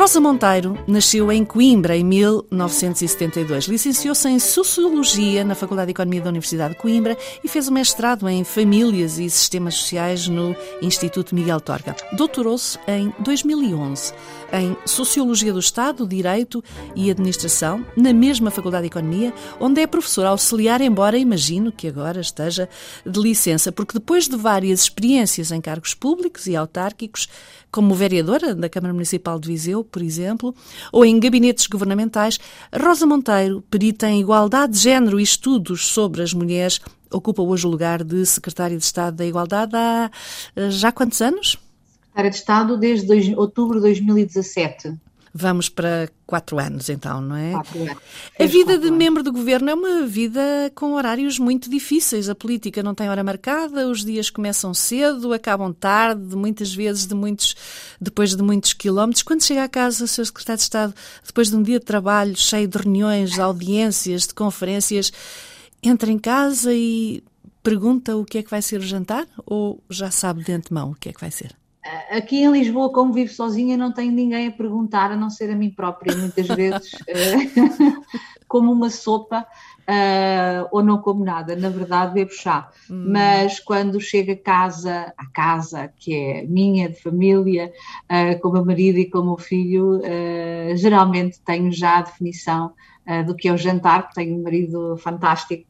[0.00, 3.66] Rosa Monteiro nasceu em Coimbra em 1972.
[3.66, 8.26] Licenciou-se em Sociologia na Faculdade de Economia da Universidade de Coimbra e fez o mestrado
[8.26, 11.94] em Famílias e Sistemas Sociais no Instituto Miguel Torga.
[12.14, 14.14] Doutorou-se em 2011
[14.52, 16.64] em Sociologia do Estado, Direito
[16.96, 22.22] e Administração, na mesma Faculdade de Economia, onde é professor auxiliar, embora imagino que agora
[22.22, 22.68] esteja
[23.04, 27.28] de licença, porque depois de várias experiências em cargos públicos e autárquicos,
[27.70, 30.54] como vereadora da Câmara Municipal de Viseu, por exemplo,
[30.92, 32.38] ou em gabinetes governamentais,
[32.72, 36.80] Rosa Monteiro, perita em igualdade de género e estudos sobre as mulheres,
[37.10, 40.10] ocupa hoje o lugar de secretária de Estado da Igualdade há
[40.56, 41.58] eh, já quantos anos?
[42.00, 44.94] Secretária de Estado desde outubro de 2017.
[45.32, 47.52] Vamos para quatro anos, então, não é?
[47.52, 48.02] Quatro anos.
[48.38, 50.40] A vida de membro do governo é uma vida
[50.74, 52.28] com horários muito difíceis.
[52.28, 57.14] A política não tem hora marcada, os dias começam cedo, acabam tarde, muitas vezes de
[57.14, 57.54] muitos,
[58.00, 59.22] depois de muitos quilómetros.
[59.22, 60.26] Quando chega a casa, Sr.
[60.26, 64.34] Secretário de Estado, depois de um dia de trabalho cheio de reuniões, de audiências, de
[64.34, 65.12] conferências,
[65.80, 67.22] entra em casa e
[67.62, 70.94] pergunta o que é que vai ser o jantar ou já sabe de antemão o
[70.94, 71.59] que é que vai ser?
[72.10, 75.56] Aqui em Lisboa, como vivo sozinha, não tenho ninguém a perguntar, a não ser a
[75.56, 77.36] mim própria, muitas vezes, eh,
[78.50, 79.46] como uma sopa
[79.82, 81.54] uh, ou não como nada.
[81.54, 82.68] Na verdade, bebo chá.
[82.90, 83.06] Hum.
[83.12, 87.72] Mas quando chego a casa, a casa que é minha, de família,
[88.10, 92.02] uh, com o meu marido e com o meu filho, uh, geralmente tenho já a
[92.02, 92.74] definição
[93.26, 95.68] do que é o jantar, porque tenho um marido fantástico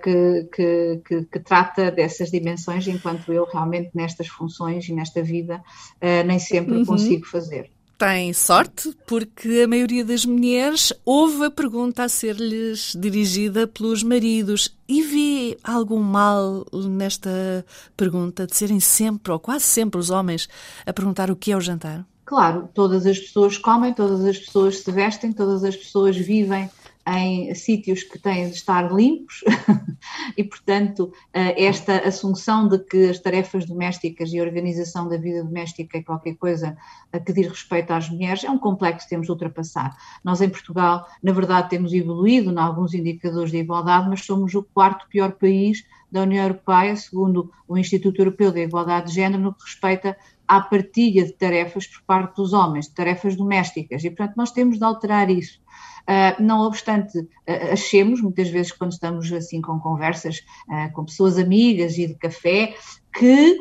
[0.00, 5.60] que, que, que, que, trata dessas dimensões, enquanto eu realmente nestas funções e nesta vida
[6.24, 6.84] nem sempre uhum.
[6.84, 7.72] consigo fazer.
[7.98, 14.72] Tem sorte, porque a maioria das mulheres ouve a pergunta a ser-lhes dirigida pelos maridos
[14.88, 17.66] e vê algum mal nesta
[17.96, 20.48] pergunta de serem sempre, ou quase sempre, os homens
[20.86, 22.06] a perguntar o que é o jantar?
[22.24, 26.70] Claro, todas as pessoas comem, todas as pessoas se vestem, todas as pessoas vivem
[27.10, 29.42] em sítios que têm de estar limpos
[30.36, 35.42] e, portanto, eh, esta assunção de que as tarefas domésticas e a organização da vida
[35.42, 36.76] doméstica é qualquer coisa
[37.24, 39.96] que diz respeito às mulheres é um complexo que temos de ultrapassar.
[40.22, 44.62] Nós, em Portugal, na verdade, temos evoluído em alguns indicadores de igualdade, mas somos o
[44.62, 49.54] quarto pior país da União Europeia, segundo o Instituto Europeu da Igualdade de Género, no
[49.54, 50.16] que respeita
[50.46, 54.78] à partilha de tarefas por parte dos homens, de tarefas domésticas, e portanto nós temos
[54.78, 55.60] de alterar isso.
[56.08, 61.36] Uh, não obstante, uh, achemos, muitas vezes quando estamos assim com conversas uh, com pessoas
[61.36, 62.74] amigas e de café,
[63.14, 63.56] que,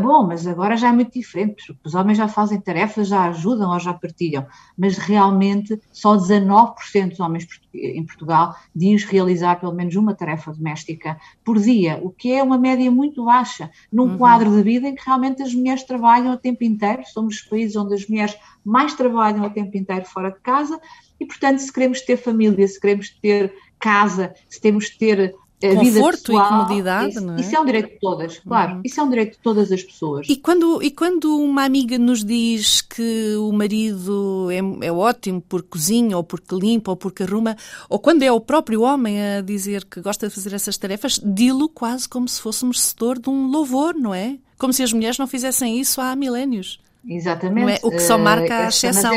[0.00, 3.72] bom, mas agora já é muito diferente, porque os homens já fazem tarefas, já ajudam
[3.72, 4.46] ou já partilham,
[4.78, 11.18] mas realmente só 19% dos homens em Portugal diz realizar pelo menos uma tarefa doméstica
[11.44, 14.18] por dia, o que é uma média muito baixa, num uhum.
[14.18, 17.74] quadro de vida em que realmente as mulheres trabalham o tempo inteiro, somos os países
[17.74, 20.78] onde as mulheres mais trabalham o tempo inteiro fora de casa,
[21.20, 25.74] e, portanto, se queremos ter família, se queremos ter casa, se temos de ter a
[25.74, 27.40] Conforto pessoal, e comodidade, isso, não é?
[27.40, 28.76] Isso é um direito de todas, claro.
[28.76, 28.82] Uhum.
[28.82, 30.26] Isso é um direito de todas as pessoas.
[30.26, 35.68] E quando, e quando uma amiga nos diz que o marido é, é ótimo porque
[35.68, 37.56] cozinha, ou porque limpa, ou porque arruma,
[37.90, 41.68] ou quando é o próprio homem a dizer que gosta de fazer essas tarefas, dilo
[41.68, 44.38] quase como se fosse merecedor de um louvor, não é?
[44.56, 46.80] Como se as mulheres não fizessem isso há milénios.
[47.06, 47.84] Exatamente.
[47.84, 47.86] É?
[47.86, 49.12] O que só marca a exceção.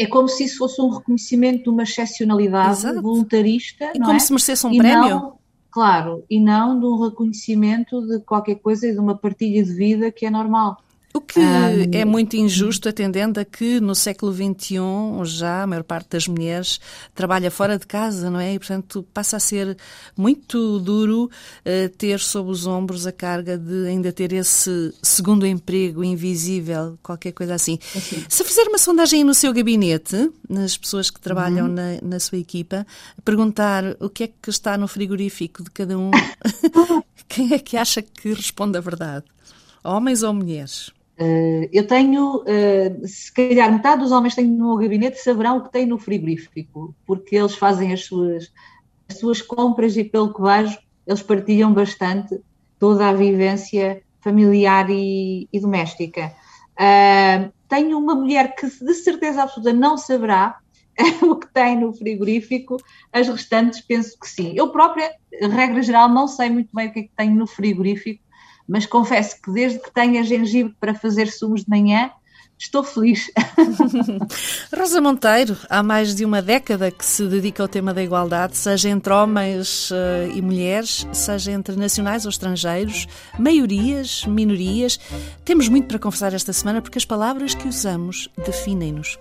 [0.00, 3.02] É como se isso fosse um reconhecimento de uma excepcionalidade Exato.
[3.02, 3.92] voluntarista.
[3.94, 4.18] E como é?
[4.18, 5.08] se merecesse um e prémio.
[5.10, 5.38] Não,
[5.70, 10.10] claro, e não de um reconhecimento de qualquer coisa e de uma partilha de vida
[10.10, 10.78] que é normal.
[11.20, 14.78] O que um, é muito injusto, atendendo a que no século XXI
[15.24, 16.80] já a maior parte das mulheres
[17.14, 18.54] trabalha fora de casa, não é?
[18.54, 19.76] E, portanto, passa a ser
[20.16, 26.02] muito duro uh, ter sob os ombros a carga de ainda ter esse segundo emprego
[26.02, 27.78] invisível, qualquer coisa assim.
[27.94, 28.24] assim.
[28.26, 31.74] Se fizer uma sondagem no seu gabinete, nas pessoas que trabalham uhum.
[31.74, 32.86] na, na sua equipa,
[33.24, 36.10] perguntar o que é que está no frigorífico de cada um,
[37.28, 39.26] quem é que acha que responde a verdade?
[39.84, 40.90] Homens ou mulheres?
[41.20, 45.58] Uh, eu tenho, uh, se calhar metade dos homens que têm no meu gabinete saberão
[45.58, 48.50] o que tem no frigorífico, porque eles fazem as suas,
[49.06, 52.40] as suas compras e, pelo que vejo, eles partilham bastante
[52.78, 56.32] toda a vivência familiar e, e doméstica.
[56.72, 60.58] Uh, tenho uma mulher que de certeza absoluta não saberá
[61.22, 62.78] o que tem no frigorífico,
[63.12, 64.54] as restantes penso que sim.
[64.56, 68.22] Eu própria, regra geral, não sei muito bem o que é que tenho no frigorífico,
[68.70, 72.08] mas confesso que desde que tenha gengibre para fazer sumos de manhã,
[72.56, 73.28] estou feliz.
[74.72, 78.88] Rosa Monteiro, há mais de uma década que se dedica ao tema da igualdade, seja
[78.88, 85.00] entre homens uh, e mulheres, seja entre nacionais ou estrangeiros, maiorias, minorias.
[85.44, 89.18] Temos muito para conversar esta semana porque as palavras que usamos definem-nos.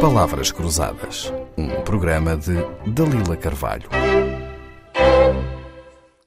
[0.00, 2.54] Palavras Cruzadas, um programa de
[2.86, 3.88] Dalila Carvalho.